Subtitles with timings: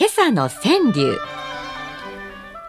[0.00, 1.18] 今朝の川柳。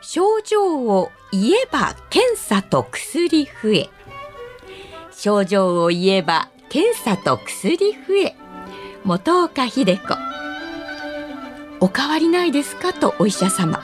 [0.01, 3.89] 症状を言えば検査と薬増え。
[5.11, 8.35] 症状を言えば検査と薬増え。
[9.03, 10.17] 元岡秀子。
[11.79, 13.83] お変わりないですかとお医者様。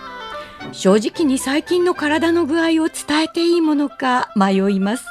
[0.71, 5.05] 正直に最近の体の具合を伝えていいものか迷います。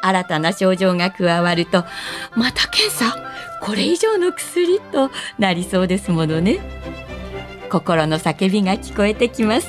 [0.00, 1.84] 新たな症状が加わると
[2.36, 3.14] また検査？
[3.60, 4.80] これ以上の薬？
[4.80, 7.03] となりそうですものね。
[7.74, 9.66] 心の叫びが聞こえてきます。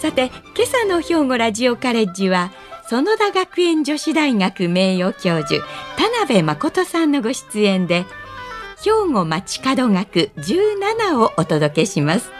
[0.00, 2.50] さて今朝の兵庫ラジオカレッジは
[2.88, 5.62] 園田学園女子大学名誉教授
[5.98, 8.06] 田辺誠さんのご出演で
[8.82, 12.30] 兵庫町角学17をお届けします。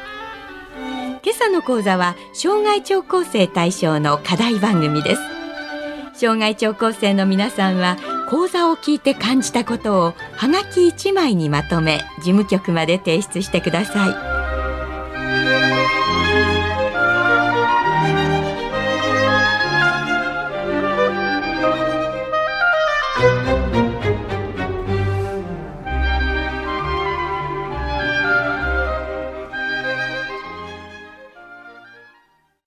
[1.22, 5.20] 今朝の講座は障害聴講生対象の課題番組です。
[6.14, 7.98] 障害聴講生の皆さんは
[8.30, 14.37] 講座を聞いて感じたことをはがき1枚にまとめ事務局まで提出してください。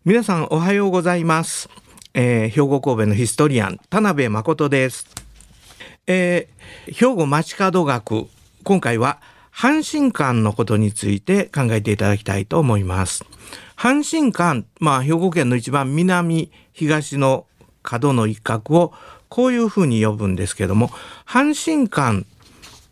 [0.04, 1.70] 皆さんおはようございます、
[2.14, 5.08] えー兵庫神戸のヒストリアン田辺誠です、
[6.06, 8.26] えー兵庫町角学
[8.64, 9.22] 今回は
[9.54, 13.26] 阪神間のことについて考えていただきたいと思います。
[13.76, 17.46] 阪神間まあ兵庫県の一番南東の
[17.84, 18.94] 角の一角を
[19.30, 20.90] こういうふうに呼ぶんですけども
[21.26, 22.26] 阪神間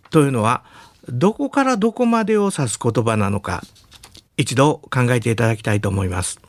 [0.10, 0.64] というのは
[1.08, 3.62] どこからどこまでを指す言葉なのか
[4.40, 6.40] 一度考えていただきたいと思います。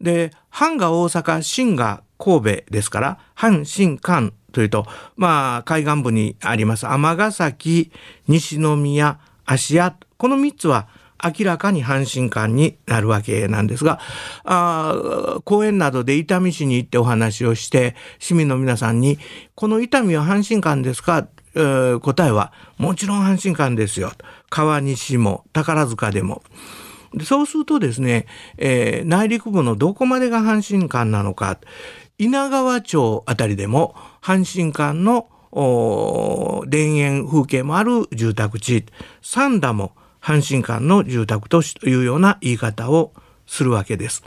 [0.00, 4.86] で、阪が大阪、新が神戸ですから、阪神間というと、
[5.16, 7.92] まあ、海岸部にあります尼崎、
[8.26, 10.88] 西宮、芦屋、この3つは
[11.22, 14.00] 明らかに阪神間になるわけなんですが、
[14.42, 19.20] あ公園などで伊丹市に行ってお話をして、市民の皆さんに、
[19.54, 21.28] この伊丹は阪神間ですか？
[21.54, 24.10] えー答えは、もちろん阪神間ですよ。
[24.50, 26.42] 川西も宝塚でも。
[27.24, 28.26] そうするとですね、
[28.56, 31.58] えー内陸部のどこまでが阪神間なのか
[32.18, 35.28] 稲川町あたりでも阪神間の
[36.70, 38.84] 田園風景もある住宅地
[39.22, 43.12] 三田も阪神間の住宅都市というような言い方を
[43.46, 44.22] するわけです。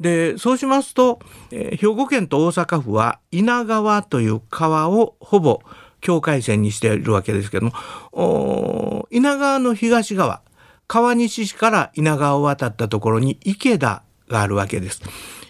[0.00, 5.62] でそうしますと、えー兵庫県と大阪府は稲川という川をほぼ
[6.00, 7.72] 境界線にしているわけですけど
[8.12, 10.42] も稲川の東側
[10.86, 15.00] 川西市から稲川を渡ったところに池田があるわけです。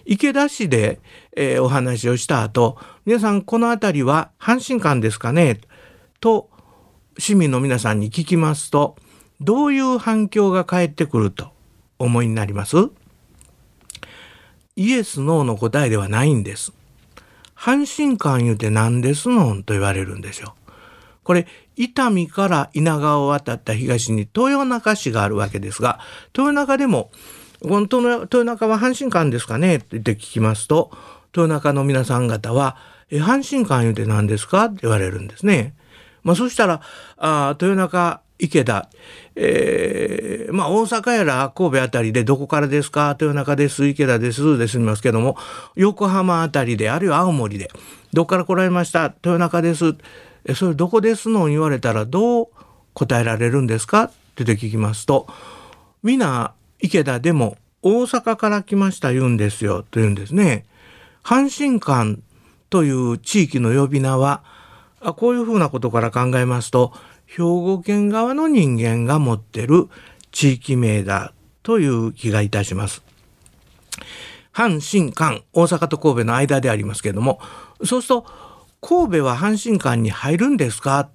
[0.07, 1.01] 池田市で、
[1.37, 5.61] えーお話をした後皆さんこの辺りは阪神間ですかね？
[6.21, 6.49] と
[7.19, 8.97] 市民の皆さんに聞きますと
[9.41, 11.49] どういう反響が返ってくると
[11.99, 12.77] 思いになります？
[14.77, 16.73] イエス・ノーの答えではないんです。
[17.57, 20.55] 阪神間言うて何ですのんと言われるんですよ。
[21.25, 25.99] これ伊丹から稲川を渡った東に豊中市があるわけですが
[26.33, 27.11] 豊中でも
[27.63, 27.81] 「この
[28.21, 30.91] 豊中は阪神間ですかね?」って聞きますと
[31.37, 32.77] 豊中の皆さん方は
[33.11, 35.75] 「え阪神間言うて何ですか?」って言われるんですね。
[36.23, 36.81] まあ、そしたら
[37.19, 38.89] あ豊中池田、
[39.37, 43.17] えーまあ大阪やら神戸あたりでどこからですか？
[43.19, 45.37] 豊中です池田ですで済みますけども
[45.75, 47.71] 横浜あたりであるいは青森で
[48.13, 49.05] どこから来られました？
[49.05, 49.95] 豊中です
[50.45, 51.47] えそれどこですの？
[51.47, 52.49] 言われたらどう
[52.93, 54.05] 答えられるんですか？
[54.05, 55.27] って聞きますと
[56.03, 60.65] 皆池田でも大阪から来ました言うんですよと言うんですね。
[61.23, 62.23] 阪神間
[62.71, 64.43] という地域の呼び名は
[65.17, 66.93] こういうふうなことから考えますと
[67.27, 69.89] 兵庫県側の人間が持ってる
[70.33, 71.33] 地域名だ
[71.63, 73.03] という気がいたします。
[74.53, 77.41] 阪神間大阪と神戸の間でありますけれども
[77.85, 78.27] そうすると
[78.81, 81.09] 神戸は阪神間に入るんですか？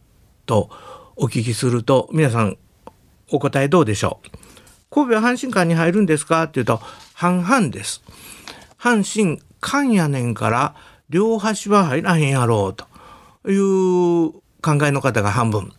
[0.46, 0.70] と
[1.16, 2.58] お聞きすると皆さん
[3.32, 4.41] お答えどうでしょう？
[4.94, 6.44] 神戸は阪神間に入るんですか？
[6.44, 6.82] っていうと
[7.14, 8.04] 半々です。
[8.78, 10.76] 阪神間やねんから
[11.10, 12.86] 両端は入らへんやろうと
[13.50, 15.72] いう考えの方が半分。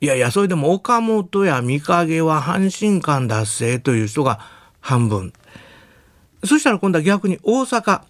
[0.00, 4.38] いやいやそれでも岡本や御影は阪神間脱成という人が
[4.78, 5.32] 半分。
[6.44, 8.02] そしたら今度は逆に大阪。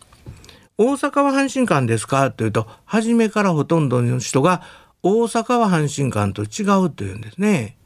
[0.77, 2.31] 大阪は阪神間ですか？
[2.31, 4.61] というと初めからほとんどの人が
[5.03, 7.79] 大阪は阪神間と違うというんですね。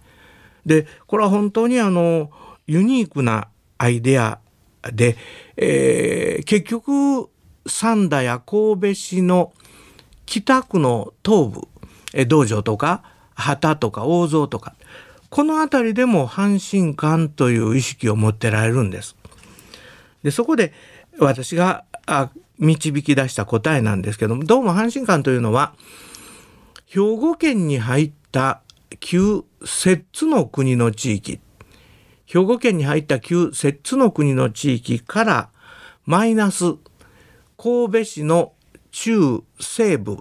[0.66, 2.32] でこれは本当にあの
[2.70, 4.38] ユニークなアイデア
[4.92, 5.16] で、
[5.56, 7.28] えー、結局
[7.66, 9.52] 三田や神戸市の
[10.24, 11.68] 北区の東部
[12.12, 13.02] え道場とか
[13.34, 14.76] 旗とか大蔵とか
[15.30, 19.16] この辺りでも阪神間という意識を持ってられるんです。
[20.22, 20.72] でそこで
[21.18, 21.84] 私が
[22.60, 25.72] 導き出した答えなんですけどもどうも阪神間というのは
[26.86, 28.60] 兵庫県に入った
[29.00, 31.40] 旧摂津の国の地域
[32.30, 35.48] 兵庫県に入った旧摂津の国の地域から
[36.06, 36.76] マイナス
[37.56, 38.52] 神戸市の
[38.92, 40.18] 中西部、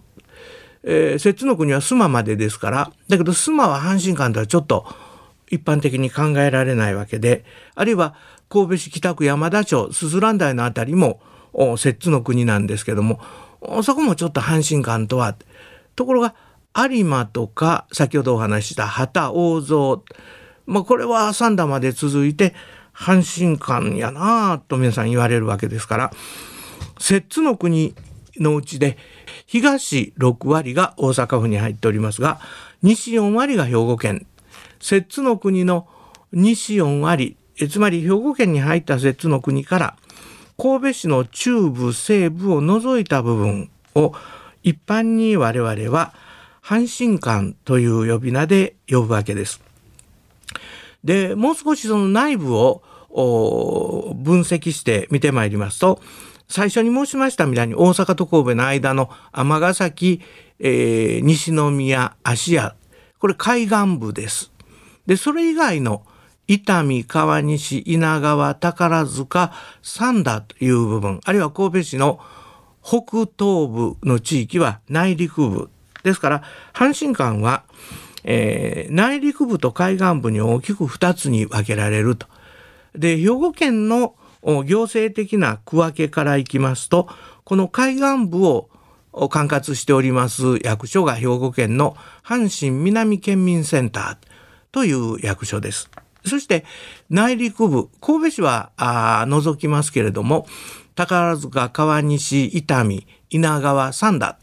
[0.84, 4.88] えー、摂津の国は須磨までですからだけど須磨は阪神間とはちょっと
[5.52, 7.46] 一般的に考えられないわけで
[7.76, 8.16] あるいは
[8.50, 11.22] 神戸市北区山田町すすらん台の辺りも
[11.78, 13.22] 摂津の国なんですけども
[13.84, 15.36] そこもちょっと阪神間とは
[15.96, 16.34] ところが
[16.76, 20.02] 有馬とか先ほどお話しした旗大蔵、
[20.69, 22.54] まあ、これは三田まで続いて
[22.94, 26.12] 阪神間やなと皆さん言われるわけですから
[27.00, 27.95] 摂津の国
[28.38, 28.98] のうちで
[29.48, 32.39] 東6割が大阪府に入っておりますが
[32.83, 34.27] 西4割が兵庫県
[34.80, 35.88] 摂津の国の
[36.31, 37.36] 西4割
[37.68, 39.95] つまり兵庫県に入った摂津の国から
[40.57, 44.13] 神戸市の中部西部を除いた部分を
[44.62, 46.13] 一般に我々は
[46.62, 49.69] 阪神間という呼び名で呼ぶわけです。
[51.04, 52.81] でもう少しその内部を
[54.16, 56.01] 分析して見てまいりますと
[56.48, 60.22] 最初に申しましたみたいに大阪と神戸の間の尼崎、
[60.60, 62.75] えー、西宮芦屋
[63.19, 64.51] これ海岸部です。
[65.06, 66.04] でそれ以外の
[66.48, 72.19] 伊丹川西稲川宝塚三田という部分あるいは神戸市の
[72.81, 75.69] 北東部の地域は内陸部
[76.04, 76.44] ですから
[76.74, 77.63] 阪神間は、
[78.24, 82.27] えー、内陸部と海岸部に大きく2つに分けられると。
[82.95, 87.10] で兵庫県の行政的な区分けからいきますと
[87.44, 88.69] この海岸部を
[89.30, 94.27] 管轄しております役所が兵庫県の阪神南県民センター
[94.72, 95.89] という役所です。
[96.25, 96.65] そして
[97.10, 98.72] 内陸部神戸市は
[99.27, 100.45] 除きますけれども
[100.95, 104.38] 宝塚川西伊丹稲川三田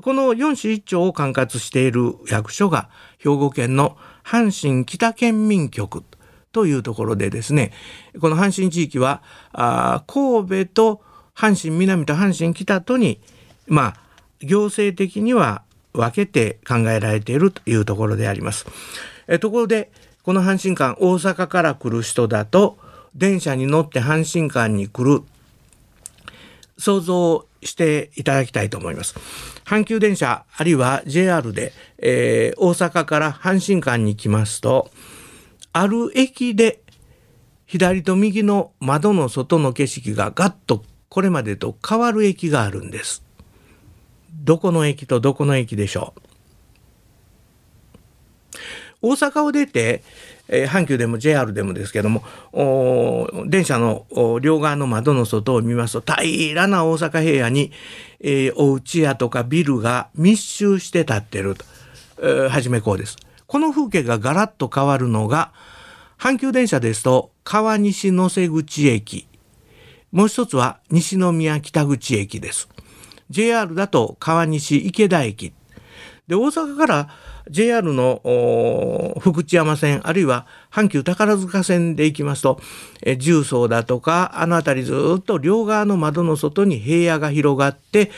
[0.00, 2.88] この4市1町を管轄している役所が
[3.18, 6.04] 兵庫県の阪神北県民局
[6.52, 7.72] というところでですね
[8.20, 9.22] この阪神地域は
[9.52, 11.02] あ神戸と
[11.34, 13.20] 阪神南と阪神北とに
[13.66, 13.94] まあ
[14.40, 15.62] 行政的には
[15.92, 18.66] 分けて考えられているというところであります。
[19.26, 19.90] えところで
[20.22, 22.78] この阪神間大阪から来る人だと
[23.14, 25.22] 電車に乗って阪神間に来る
[26.76, 29.14] 想像していただきたいと思います。
[29.64, 34.90] 阪急電車あるいは JR で、えー、大阪から阪神間に来ますと
[35.72, 36.80] ある駅で
[37.66, 43.22] 左と右の窓の外の景色がガッとこれまでと変わる駅があるんです。
[44.32, 46.20] どこの駅とどこの駅でしょう
[49.00, 50.02] 大阪を出て、
[50.48, 52.22] えー、阪急でも JR でもですけども
[53.46, 54.06] 電車の
[54.40, 57.70] 両側の窓の外を見ますと平らな大阪平野に、
[58.20, 61.64] えー、お家やとかビルが密集して建ってると、
[62.20, 63.16] えー、はじめこうです。
[63.46, 65.52] この風景がガラッと変わるのが
[66.18, 69.26] 阪急電車ですと川西野瀬口駅
[70.12, 72.68] もう一つは西宮北口駅です。
[73.30, 75.52] JR だと川西池田駅
[76.28, 77.08] で大阪から
[77.50, 82.60] JR の福知山線あるいは阪急宝塚線で行きますと
[83.02, 88.10] え重曹だとかあの辺りずっと両側の窓の外に平野が広がって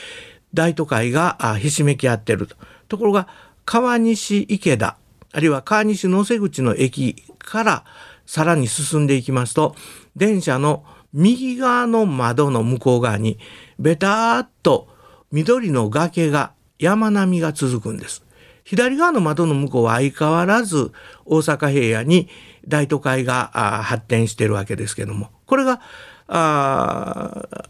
[0.53, 2.57] 大都会がひしめき合ってると。
[2.89, 3.29] ところが
[3.65, 4.97] 川西池田
[5.33, 7.85] あるいは川西野瀬口の駅から
[8.27, 9.75] さらに進んでいきますと
[10.17, 13.39] 電車の右側の窓の向こう側に
[13.79, 14.89] ベターっと
[15.33, 18.25] 緑の崖が山並みが続くんです。
[18.71, 20.93] 左側の窓の向こうは相変わらず
[21.25, 22.29] 大阪平野に
[22.69, 23.51] 大都会が
[23.83, 25.31] 発展してるわけですけども。
[25.47, 25.81] これが
[26.29, 27.67] あ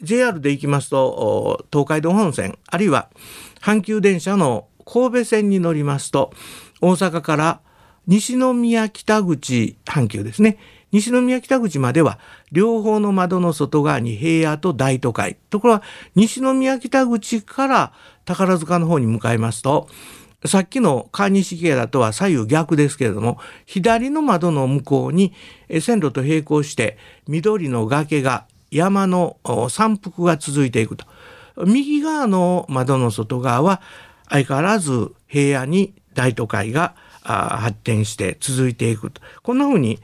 [0.00, 3.08] JR で行きますと東海道本線あるいは
[3.60, 6.32] 阪急電車の神戸線に乗りますと
[6.80, 7.60] 大阪から
[8.06, 10.56] 西宮北口阪急ですね。
[10.92, 12.18] 西宮北口までは
[12.52, 15.82] 両方の窓の外側に平野と大都会ところが
[16.14, 17.92] 西宮北口から
[18.24, 19.88] 宝塚の方に向かいますと
[20.44, 25.32] さっきの川西家だとは左右逆ですけれども、左の窓の向こうに
[25.80, 29.36] 線路と並行して緑の崖が山の
[29.70, 31.06] 山腹が続いていくと。
[31.64, 33.82] 右側の窓の外側は
[34.28, 39.20] 相変わらず平野に大都会が発展して続いていくと。
[39.42, 40.00] こんな風に、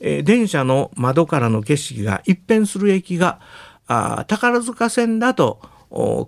[0.00, 3.40] え電車の窓からの景色が一変する駅が
[4.26, 5.60] 宝塚線だと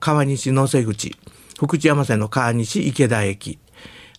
[0.01, 1.17] 川西野瀬口
[1.59, 3.59] 福知山線の川西池田駅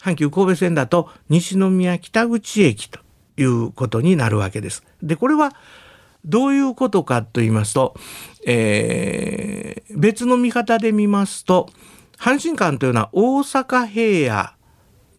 [0.02, 3.00] 阪急神戸線だと西宮北口駅と
[3.38, 4.84] いうことになるわけです。
[5.02, 5.54] でこれは
[6.26, 7.96] どういうことかと言いますと、
[8.46, 11.70] えー、別の見方で見ますと
[12.18, 14.56] 阪神間というのは大阪平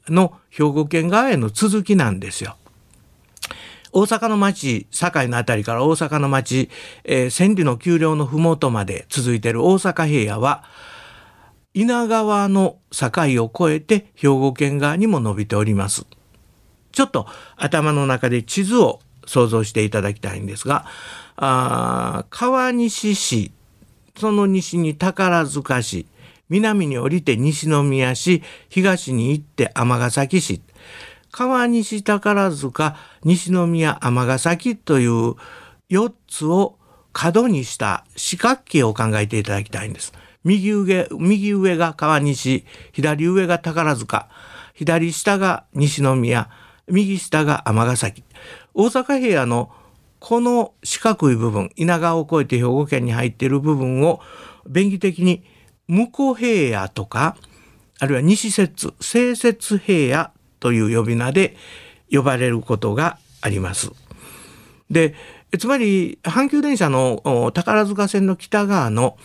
[0.08, 2.56] 野の兵庫県側への続きなんですよ。
[3.96, 6.68] 大阪の町、堺の辺りから大阪の町、
[7.04, 10.64] えー、千里の丘陵の麓まで続いている大阪平野は、
[11.74, 16.06] 稲川の境を越えて兵庫県側にも伸びております。
[16.90, 20.86] ちょっと頭の中で地図を想像していただきたいんですが、
[21.36, 23.52] あ川西市、
[24.18, 26.06] その西に宝塚市、
[26.48, 30.62] 南に降りて西宮市、東に行って尼崎市、
[31.34, 35.34] 川西宝塚、西宮尼崎という
[35.90, 36.78] 4つを
[37.12, 40.12] 角にした四角形を考えていただきたいんです。
[40.42, 44.28] 右上、右上が川西、左上が宝塚、
[44.74, 46.50] 左下が西宮、
[46.88, 48.24] 右下が尼崎。
[48.74, 49.70] 大阪平野の
[50.20, 54.20] この四角い部分、稲川を越えて兵庫県に入っている部分を
[54.68, 55.44] 便宜的に
[55.86, 57.36] 向こう平野とか、
[58.00, 61.56] あるいは西節、西節平野という呼び名で
[62.10, 63.90] 呼ばれることがあります。
[64.90, 65.14] で
[65.58, 69.16] つまり阪急電車の宝塚線の北側の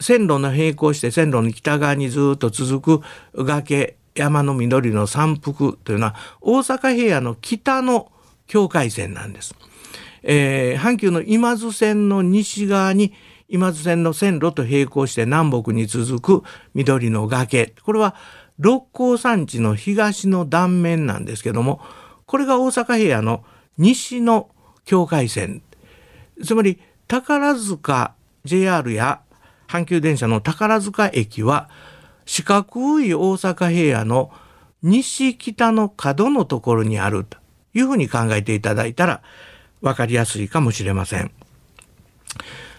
[0.00, 8.10] 線路の並行して線路の北側にずっと続く崖山の緑の山腹というのは大阪平野の北の
[8.46, 9.54] 境界線なんです。
[10.22, 13.12] えー、阪急の今津線の西側に
[13.48, 18.16] 今津線の線路と並行して南北に続く緑の崖これは
[18.58, 21.80] 六甲山地の東の断面なんですけども
[22.26, 23.44] これが大阪平野の
[23.78, 24.50] 西の
[24.84, 25.62] 境界線
[26.44, 28.14] つまり宝塚
[28.44, 29.20] JR や
[29.68, 31.68] 阪急電車の宝塚駅は
[32.24, 34.32] 四角い大阪平野の
[34.82, 37.38] 西北の角のところにあると
[37.74, 39.22] いうふうに考えていただいたら
[39.80, 41.30] 分かりやすいかもしれません。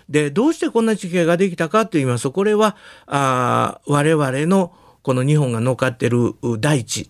[0.09, 2.77] でどうしてこんな地形ができたかと言いますとこれは
[3.07, 7.09] あ我々のこの日本が乗っかってる大地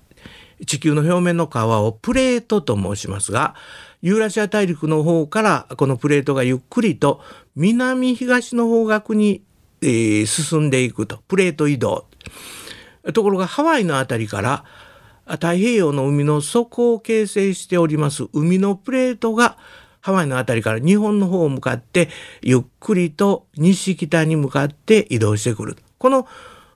[0.66, 3.56] 地球の表面の皮をプレートと申しますが
[4.02, 7.22] ユーラシア大陸の方からこのプレートがゆっくりと
[7.56, 9.44] 南東の方角に、
[9.82, 12.06] えー、進んでいくとプレート移動
[13.14, 14.64] ところがハワイの辺りから
[15.26, 19.58] 太平洋の海の底を形成しております海のプレートが
[20.08, 22.10] ハワイの辺りから日本の方を向かって
[22.42, 25.76] ゆっくりと西北に向かって移動してくる。
[25.98, 26.28] この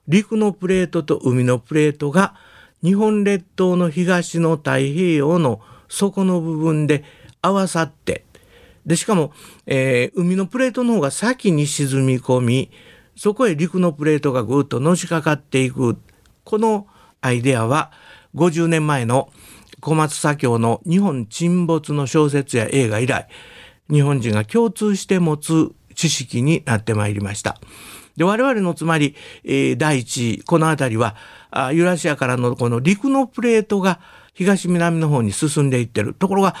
[0.06, 2.34] 陸のプレートと海のプレートが
[2.82, 7.04] 日本列島の東の太平洋の底の部分で
[7.40, 8.24] 合わさって
[8.86, 9.32] でしかも、
[9.66, 12.70] えー、海のプレートの方が先に沈み込み
[13.16, 15.98] そこへ陸のプレートがぐっとのしかかっていく
[16.44, 16.86] この
[17.20, 17.92] アイデアは
[18.34, 19.30] 50年前の
[19.80, 23.28] 小松左京の日本沈没の小説や映画以来
[23.90, 27.60] 日本人が共通して持つ知識になってまいりました。
[28.16, 29.14] で我々のつまり、
[29.44, 31.16] えー、第一この辺りは
[31.50, 34.00] あユーラシアからのこの陸のプレートが
[34.34, 36.54] 東南の方に進んでいってるところが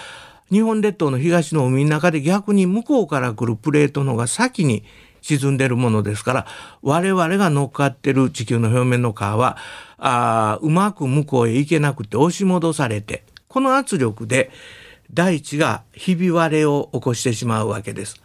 [0.50, 4.84] 日本列島の東の海の中で逆に向こうから来るプレートの方が先に
[5.22, 6.46] 沈んでるものですから
[6.82, 9.56] 我々が乗っかってる地球の表面の川は
[9.96, 14.50] あうまく向こうへ行けなくて押し戻されてこの圧力で
[15.12, 18.22] 大地がひび割れを起こしてしまうわけです。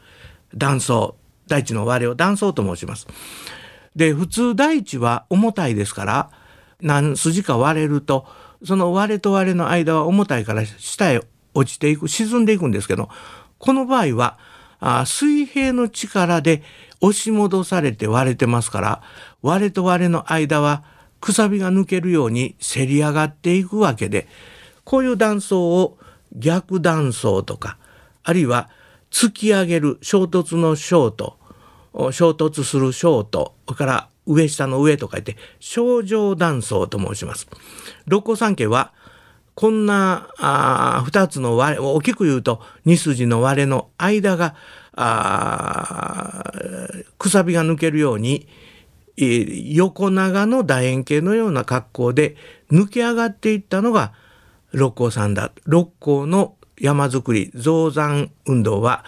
[0.55, 1.15] 断層
[1.47, 3.07] 大地の割れを断層と申します。
[3.95, 6.29] で普通大地は重たいですから
[6.81, 8.27] 何筋か割れると
[8.63, 11.21] その割れと割れの間は重たいから下へ
[11.53, 13.09] 落ちていく沈んでいくんですけど
[13.57, 14.37] この場合は
[14.79, 16.61] あ水平の力で
[17.01, 19.01] 押し戻されて割れてますから
[19.41, 20.83] 割れと割れの間は
[21.19, 24.27] くさびが抜けるようにせり上がっていくわけで
[24.83, 25.97] こういう断層を
[26.35, 27.77] 逆断層とか
[28.23, 28.69] あるいは
[29.09, 31.36] 突き上げる衝突の衝と
[32.11, 37.47] 衝突する衝とから上下の上と書いて症状断層と申します。
[38.05, 38.93] 六甲山系は
[39.55, 44.55] こんなあ2つの割れ大きく言うと2筋の割れの間が
[47.17, 48.47] くさびが抜けるように
[49.17, 52.35] 横長の楕円形のような格好で
[52.71, 54.13] 抜け上がっていったのが
[54.73, 55.51] 六甲山だ。
[55.65, 59.03] 六甲の山づくり、増山運動は、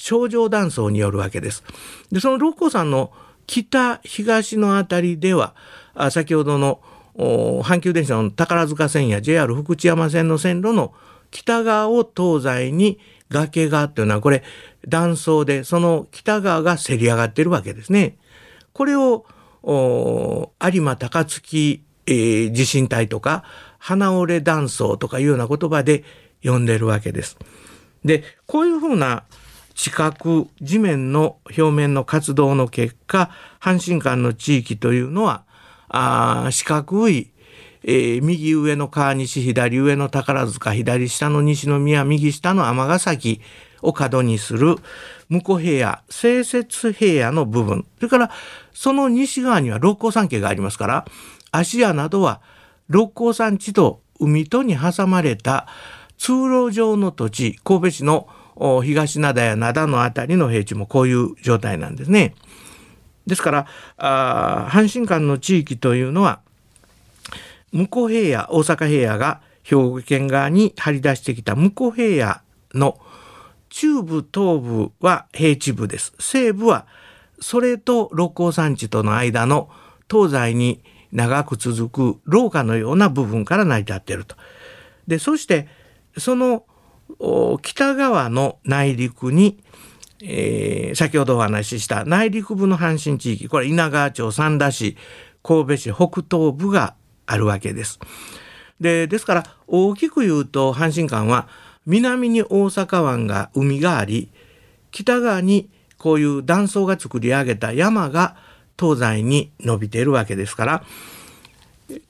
[0.00, 1.62] 症状断層によるわけです。
[2.10, 3.12] で、その六甲山の
[3.46, 5.54] 北、東のあたりでは、
[5.94, 6.80] あ先ほどの
[7.16, 10.94] 阪急電車の宝塚線や JR 福知山線の線路の
[11.30, 14.42] 北側を東西に崖がというのはこれ
[14.88, 18.16] 断層でその北側がせり上がってるわけですね。
[18.72, 19.26] これを
[19.62, 23.44] 有馬高槻、えー、地震帯とか
[23.78, 26.04] 花折れ断層とかいうような言葉で
[26.42, 27.36] 呼んでるわけです。
[28.02, 29.24] でこういうふうな
[29.80, 30.14] 地殻
[30.60, 33.30] 地面の表面の活動の結果
[33.62, 35.44] 阪神間の地域というのは
[35.88, 37.30] あ四角い、
[37.82, 43.40] えー、右上の川西左上の宝塚左下の西宮右下の尼崎
[43.80, 44.76] を角にする
[45.30, 47.86] 向こう平野清雪平野の部分。
[47.96, 48.30] それから
[48.74, 51.06] その西側には六甲山系がありますから
[51.52, 52.42] 芦屋などは
[52.88, 55.66] 六甲山地と海とに挟まれた
[56.18, 58.28] 通路上の土地神戸市の
[58.82, 62.34] 東灘や灘の辺りの平地もこういう状態なんですね。
[63.26, 63.66] ですから
[63.98, 66.40] 阪神間の地域というのは
[67.72, 72.42] 向こう平野大阪平野が兵庫県側に張り出してきた向こう平
[72.74, 72.98] 野の
[73.68, 76.12] 中部東部は平地部です。
[76.18, 76.86] 西部は
[77.40, 79.70] それと六甲山地との間の
[80.10, 84.36] 東西に長く続く廊下のような部分から成り立っていると。
[85.06, 85.68] でそして
[86.18, 86.64] その
[87.62, 89.62] 北側の内陸に
[90.22, 94.96] えー、先ほどお話しした内陸部の阪神地域これ稲川町三田市
[95.42, 96.94] 神戸市北東部が
[97.26, 97.98] あるわけです。
[98.80, 101.48] でですから大きく言うと阪神間は
[101.86, 104.30] 南に大阪湾が海があり
[104.90, 108.36] 北側にこういう断層が作り上げた山が
[108.78, 110.84] 東西に伸びているわけですから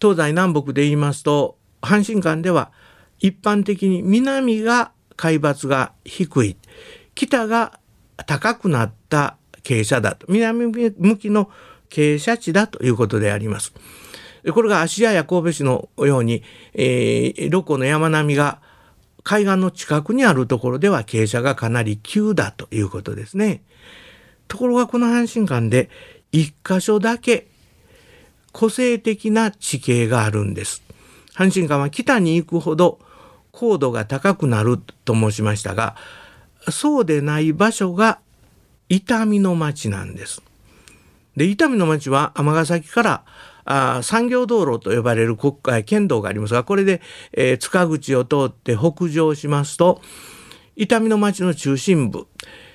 [0.00, 2.70] 東西南北で言いますと阪神間では
[3.20, 6.56] 一般的に南が海抜が低い
[7.14, 7.78] 北が
[8.26, 11.50] 高くなった傾斜だと南向きの
[11.90, 13.72] 傾斜地だということであります。
[14.54, 16.42] これが芦屋や神戸市のように、
[16.72, 18.60] えー、六甲の山並みが
[19.22, 23.62] 海岸の近くにあるところでは傾斜がかなり急だということですね。
[24.48, 25.90] ところがこの阪神間で
[26.32, 27.48] 一箇所だけ
[28.52, 30.82] 個性的な地形があるんです。
[31.34, 32.98] 阪神間は北に行くほど
[33.52, 35.96] 高度が高くなると申しましたが
[36.70, 38.20] そうでない場所が
[38.88, 40.42] 伊丹の町なんです。
[41.36, 43.24] で伊丹の町は尼崎から
[43.64, 47.00] あ産業道路と呼ばれる国会県道がありますがこれで、
[47.32, 50.02] えー、塚口を通って北上しますと
[50.76, 52.26] 伊丹の町の中心部、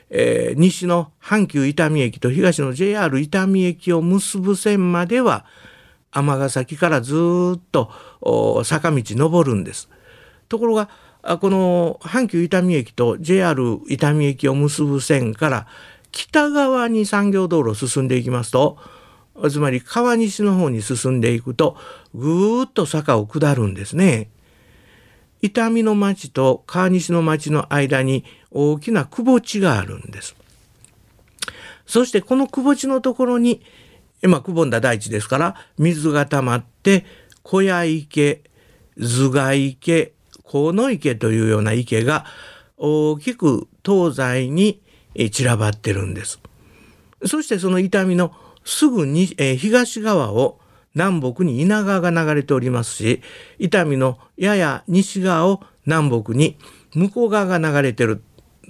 [0.10, 5.46] えー、西の阪急伊丹駅と東の JR 伊丹駅を結ぶ線までは
[6.12, 7.14] 尼崎からず
[7.58, 7.92] っと
[8.64, 9.90] 坂道登るんです。
[10.48, 10.90] ところが
[11.40, 15.68] この阪急伊丹駅と JR 伊丹駅を結ぶ線から
[16.12, 18.78] 北側に産業道路を進んでいきますと
[19.50, 21.78] つまり川西の方に進んでいくと
[22.14, 24.30] ぐーっと坂を下るんですね。
[25.42, 30.36] 伊丹の町と川西の町の間に大きな窪地があるんです。
[31.86, 33.62] そしてこの窪地のところに、
[34.24, 37.06] まあ、くぼんだ大地ですから水が溜まって
[37.44, 38.42] 小屋池
[38.98, 40.15] 頭蓋池
[40.56, 42.26] 河野池というような池が
[42.78, 44.82] 大きく東西に
[45.32, 46.40] 散らばってるんです。
[47.26, 48.32] そしてその伊丹の
[48.64, 50.60] すぐに、えー、東側を
[50.94, 53.22] 南北に稲川が流れておりますし
[53.60, 56.58] 伊丹のやや西側を南北に
[56.94, 58.24] 向こう側が流れてる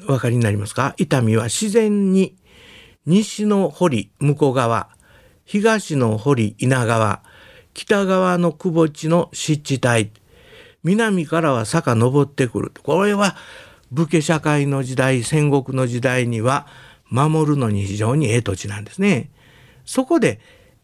[0.05, 0.95] お分かりになりますか？
[0.97, 2.35] 伊丹は自然に
[3.05, 4.89] 西の堀向こう側
[5.43, 7.21] 東の堀稲川
[7.75, 10.11] 北側の窪地の湿地帯
[10.85, 13.35] 南からは坂登ってくるこれは
[13.91, 16.67] 武家社会の時代戦国の時代には
[17.09, 19.29] 守るのに非常にええ土地なんですね。
[19.83, 20.39] そこで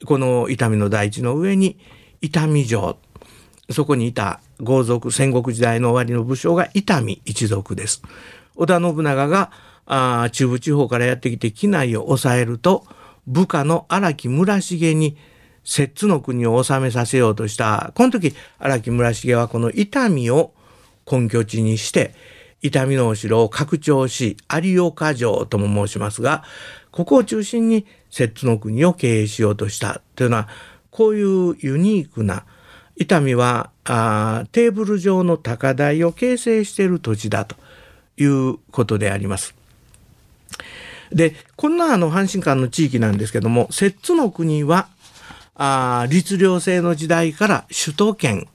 [0.05, 1.77] この伊丹の大地の上に
[2.21, 2.97] 伊丹城
[3.69, 8.01] そこにいた豪族戦国時代の終わりの武将が伊丹一族です。
[8.55, 9.51] 織田信長が
[9.85, 12.85] あ中部地方からやってきて機内を抑えると
[13.27, 15.15] 部下の荒木村重に
[15.63, 17.91] 摂津の国を治めさせようとした。
[17.95, 20.53] この時荒木村重はこの伊丹を
[21.09, 22.13] 根拠地にして
[22.61, 26.43] 伊丹のお城を拡張し有岡城とも申しますが
[26.91, 30.01] ここを中心に摂津の国を経営しようとした。
[30.15, 30.47] というのは
[30.89, 32.43] こういうユニークな
[32.97, 37.55] 伊丹はあテーブル上の高台を形成している土地だと。
[38.17, 39.55] いうことであります。
[41.11, 44.87] でこんなあの阪神間の地域なんですけども摂津の国は
[45.63, 48.47] あ律令制の時代から首都圏。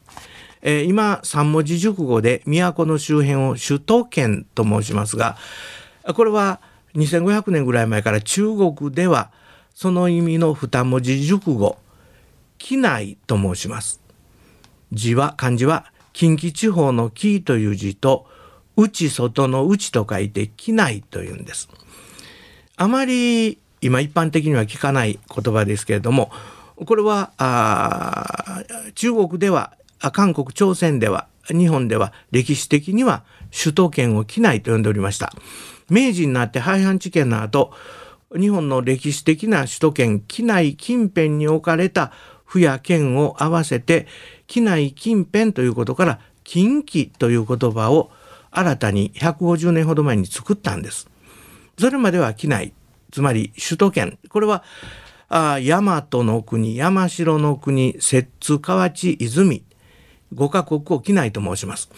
[0.63, 5.37] えー、今三文字熟語で都の周辺を首都圏と申しますが
[6.17, 6.61] これは
[6.97, 9.31] 2500年ぐらい前から中国では
[9.73, 11.79] その意味の二文字熟語
[12.59, 14.01] 機内と申します。
[14.91, 18.27] 字は漢字は近畿地方の木という字と
[18.75, 21.69] 内外の内と書いて機内というんです。
[22.77, 26.33] あまり今一般的には聞かない言葉ですけれども
[26.85, 27.33] これは
[28.95, 29.73] 中国では
[30.13, 35.33] 韓国朝鮮では日本では歴史的には首都圏を機内と呼んでおりました
[35.89, 37.73] 明治になって廃藩置県の後
[38.37, 42.13] 日本の歴史的な首都圏機内近辺に置かれた
[42.45, 44.07] 府や県を合わせて
[44.47, 48.11] 機内近辺ということから近畿という言葉を
[48.51, 51.09] 新たに150年ほど前に作ったんです。
[51.79, 52.73] それまでは機内
[53.11, 54.63] つまり首都圏これは
[55.29, 59.65] 大和の国山城の国摂津河内泉
[60.35, 61.91] 5カ国を機内と申します。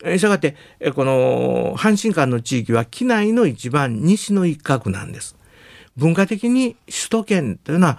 [0.00, 0.54] したがって
[0.94, 5.36] この阪神間の地域は機内の一番西の一角なんです。
[5.96, 7.98] 文化的に首都圏というのは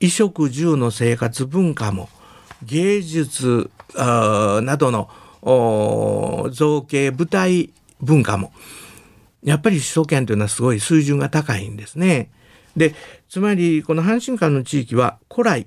[0.00, 2.10] 衣食住の生活文化も
[2.62, 5.08] 芸術などの
[6.52, 8.52] 造形舞台文化も
[9.42, 12.30] やっぱり首都圏というのはすごい水準が高いんですね。
[12.76, 12.94] で
[13.28, 15.66] つまりこの阪神間の地域は古来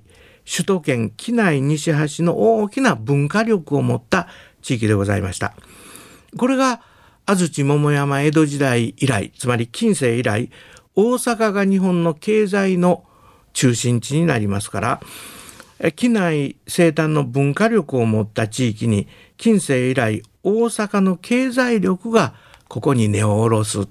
[0.49, 4.27] 首都圏機内西端の大きな文化力を持った
[4.61, 5.53] 地域でございました。
[6.37, 6.81] これが
[7.25, 10.49] 安土桃山江戸時代以来つまり近世以来
[10.95, 13.05] 大阪が日本の経済の
[13.53, 22.33] 中心地になりますから機内生誕の文化力を持った地域に近世以来大阪の経済力が
[22.67, 23.87] ここに根を下ろす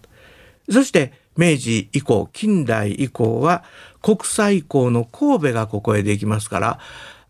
[0.71, 3.65] そして明治以降近代以降は
[4.03, 6.79] 国際港の神戸がここへできますから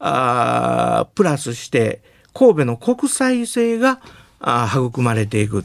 [0.01, 2.03] あプラスして
[2.35, 4.01] 神戸の国際性が
[4.43, 5.65] 育まれていく。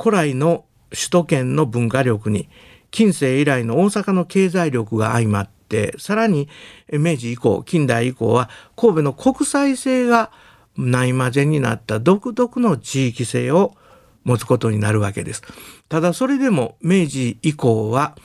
[0.00, 2.48] 古来の首都圏の文化力に
[2.90, 6.48] 近世以来の大阪の経済力が相まってさらに
[6.92, 10.30] 明治以降近代以降は神戸の国際性が
[10.76, 13.74] ないまぜになった独特の地域性を
[14.24, 15.42] 持つことになるわけです。
[15.88, 18.16] ただそれでも明治以降は、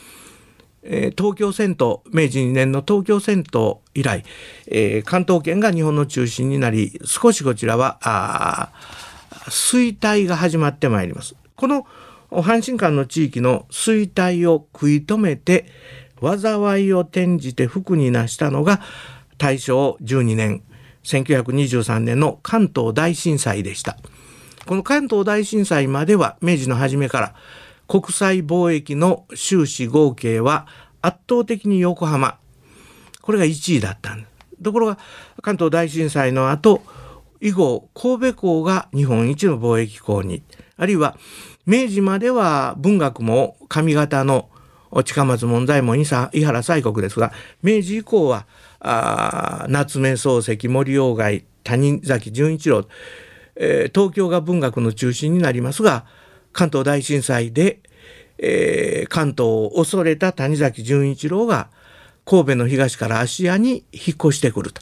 [0.84, 1.76] えー、東京銭湯
[2.12, 4.24] 明治2年の東京銭湯以来、
[4.68, 8.72] えー、関東圏が日本の中心になり少しこちらは
[9.48, 11.36] 衰退が始まってまいります。
[11.56, 11.86] この
[12.32, 15.66] 阪神間の地域の衰退を食い止めて
[16.22, 18.82] 災いを転じて福になしたのが
[19.38, 20.64] 大正12年
[21.04, 23.98] 1923年の関東大震災でした。
[24.66, 27.36] この関東大震災までは明治の初めから
[27.88, 30.68] 国際貿易の収支合計は
[31.02, 32.38] 圧倒的に横浜
[33.22, 34.64] これが1位だったんです。
[34.64, 34.98] ところが
[35.42, 36.82] 関東大震災の後
[37.42, 40.44] 以後神戸港が日本一の貿易港に
[40.78, 41.18] あるいは
[41.66, 44.50] 明治までは文学も上方の
[45.06, 48.46] 近松門左衛門伊原西国ですが明治以降は
[49.70, 52.88] 夏目漱石森鴎外谷崎潤一郎、
[53.60, 56.06] えー、東京が文学の中心になりますが
[56.54, 57.80] 関東大震災で、
[58.40, 61.70] えー、関東を恐れた谷崎潤一郎が
[62.26, 64.82] 神戸の東から芦屋に引っ越してくると、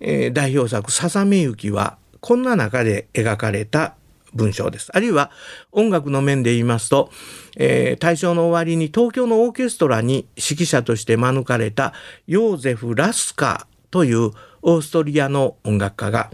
[0.00, 3.94] えー、代表作「ささめ雪」はこんな中で描かれた
[4.34, 4.90] 文章です。
[4.94, 5.30] あるいは
[5.72, 7.10] 音楽の面で言いますと、
[7.56, 11.92] えー、大正の終わりに東京のオーケストラに指揮者として招かれた
[12.26, 14.30] ヨーゼフ・ラスカという
[14.62, 16.30] オーストリアの音楽家が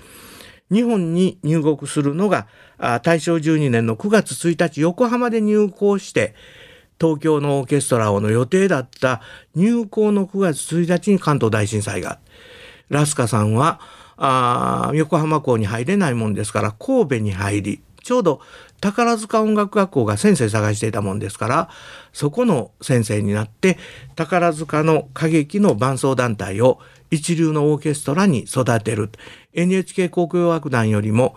[0.71, 2.47] 日本に入国するのが
[3.03, 6.35] 大正12年の9月1日横浜で入港して
[7.01, 9.21] 東京のオーケストラをの予定だった
[9.55, 12.19] 入港の9月1日に関東大震災が
[12.89, 13.81] ラスカさんは
[14.95, 18.41] 横浜港に入れないもんですから神戸に入りちょうど
[18.81, 21.69] 宝塚音楽学校が先生探していたもんですから
[22.13, 23.77] そこの先生になって
[24.17, 29.11] 宝塚の歌劇の伴奏団体を一流のオーケストラに育てる
[29.55, 31.35] NHK 交響楽団よりも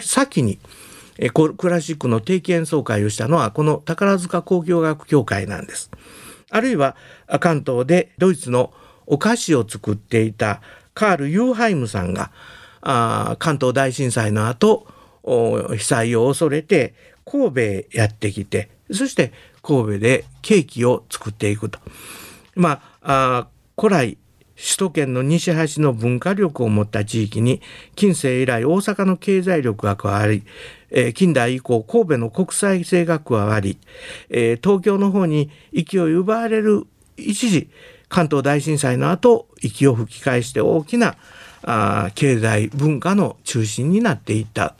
[0.00, 0.58] 先に
[1.56, 5.90] クラシックの定期演奏会をしたのはこの宝塚交響楽協会なんです。
[6.50, 6.96] あるいは
[7.40, 8.72] 関東でドイツの
[9.06, 10.60] お菓子を作っていた
[10.94, 12.30] カール・ユーハイムさんが
[13.38, 14.86] 関東大震災の後
[15.24, 16.94] 被災を恐れて
[17.24, 21.78] 神戸へやってきてそして神戸でケーキを作っていくと。
[22.54, 23.48] まあ
[23.78, 24.18] 古来
[24.56, 27.60] 首都圏の西端の文化力を持った地域に
[27.96, 30.42] 近世以来大阪の経済力が加わり、
[30.90, 33.78] えー、近代以降神戸の国際性が加わり、
[34.30, 36.86] えー、東京の方に勢い奪われる
[37.16, 37.70] 一時
[38.08, 41.16] 関東大震災の後息を吹き返して大きな
[41.62, 44.74] あ経済文化の中心になっていった。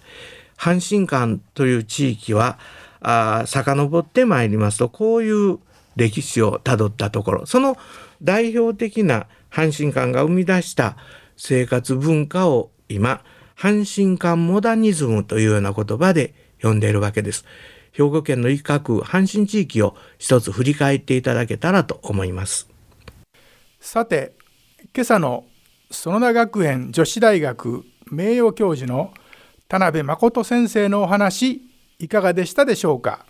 [0.62, 2.56] 阪神間という地域は
[3.00, 5.58] あ遡ってまいりますとこういう
[5.96, 7.46] 歴史をたどったところ。
[7.46, 7.76] その
[8.22, 10.96] 代表的な阪神間が生み出した
[11.36, 13.22] 生活文化を今
[13.56, 17.44] 阪神間モダニズムというような言葉で呼んでいるわけです。
[17.92, 22.68] 兵庫県の一角阪神地域を一つ振り返っていただけたらと思います。
[23.78, 24.32] さて
[24.94, 25.44] 今朝の
[25.90, 29.12] 園田学園女子大学名誉教授の
[29.68, 31.60] 田辺誠先生のお話
[31.98, 33.26] いかがでしたでしょうか？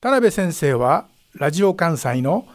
[0.00, 2.46] 田辺先生はラジオ関西の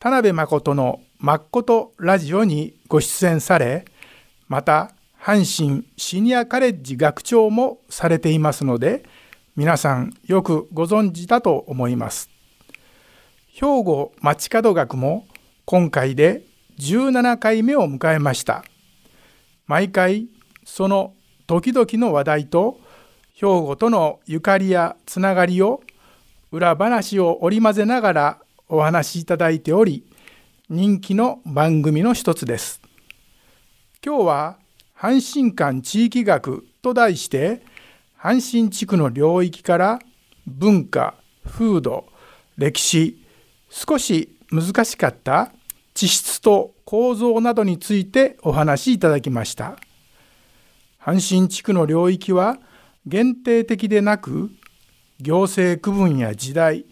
[0.00, 3.84] 田辺誠の誠ラジオにご出演され
[4.48, 9.04] また阪神シニアカレッジ学長もされていますので
[9.56, 12.28] 皆さんよくご存知だと思います。
[13.52, 15.26] 兵庫街角学も
[15.64, 16.42] 今回で
[16.78, 18.64] 17回目を迎えました。
[19.66, 20.26] 毎回
[20.64, 21.14] その
[21.46, 22.80] 時々の話題と
[23.34, 25.82] 兵庫とのゆかりやつながりを
[26.50, 30.04] 裏話を織り交ぜながらお話しいただいており
[30.70, 32.80] 人気の番組の一つです。
[34.02, 34.58] 今日は
[34.96, 37.60] 阪神間地域学と題して
[38.18, 39.98] 阪神地区の領域から
[40.46, 42.06] 文化風土
[42.56, 43.22] 歴史
[43.68, 45.52] 少し難しかった
[45.92, 49.76] 地質と構造などについてお話しいただきました。
[50.98, 52.56] 阪神地区の領域は
[53.04, 54.50] 限定的でなく
[55.20, 56.86] 行政区分や時代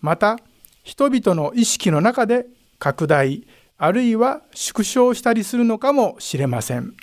[0.00, 0.38] また
[0.84, 2.46] 人々の意識の中で
[2.78, 6.94] 拡大あるいは縮小したりするのかもしれません。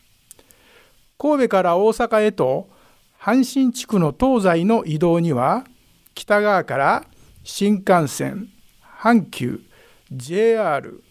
[1.18, 2.70] 神戸から大阪へと
[3.20, 5.66] 阪神地区の東西の移動には
[6.14, 7.06] 北側から
[7.44, 8.50] 新幹線
[9.00, 9.62] 阪急
[10.12, 11.04] JR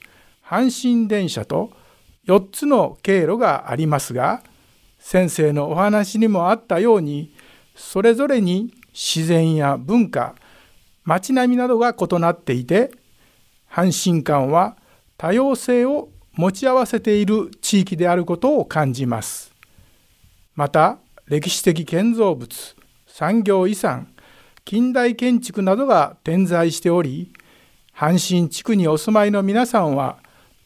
[0.45, 1.71] 阪神電車と
[2.27, 4.43] 4つの経路がありますが
[4.99, 7.35] 先生のお話にもあったように
[7.75, 10.35] それぞれに自然や文化
[11.07, 12.93] 街並みなどが異なっていて
[13.75, 14.77] 阪神間は
[15.19, 19.53] 多様性を持ち合わせている地域であることを感じます。
[20.55, 22.77] また歴史的建造物
[23.09, 24.07] 産業遺産
[24.65, 27.33] 近代建築などが点在しており
[27.93, 30.19] 阪神地区にお住まいの皆さんは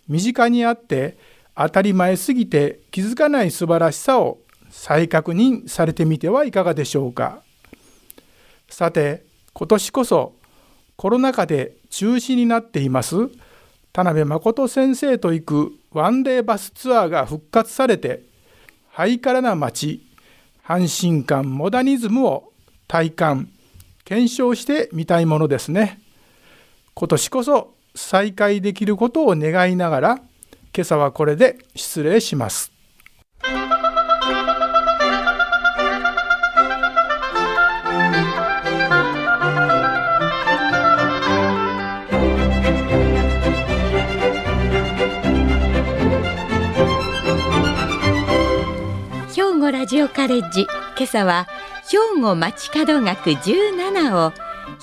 [0.07, 1.17] 身近にあって
[1.57, 7.43] 当たり前すぎて気づかない素晴らしさを再確認されてみてはいかがでしょうか
[8.69, 10.35] さて今年こそ
[10.97, 13.17] コロナ禍で中止になっています
[13.93, 18.23] 田辺誠先生と行くワンデーバスツアーが復活されて
[18.91, 20.07] ハイカラな街
[20.65, 22.53] 阪神間モダニズムを
[22.87, 23.49] 体感
[24.05, 26.01] 検証してみたいものですね
[26.95, 30.21] 今年こそ再開できることを願いながら
[30.75, 32.73] 今朝はこれで失礼します。
[49.79, 50.63] ラジオカレッジ。
[50.97, 51.47] 今朝は
[51.89, 54.33] 兵庫街角学17を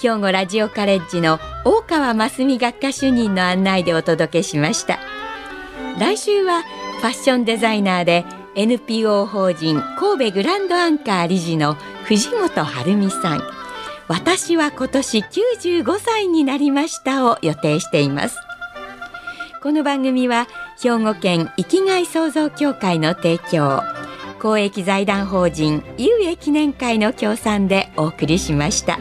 [0.02, 5.00] 兵庫ラジオカレッジの大川真澄学科主任の案内でお届けしました。
[6.00, 8.24] 来週はファッションデザイナーで
[8.56, 11.74] NPO 法人神戸グランドアンカー理事の
[12.06, 13.42] 藤本晴美さん。
[14.08, 18.38] 私は今年95歳になりましたを予定しています。
[19.62, 20.48] この番組は
[20.82, 23.95] 兵庫県生きがい創造協会の提供。
[24.46, 29.00] 公益財団法人有益記念会の協賛でお送りしました。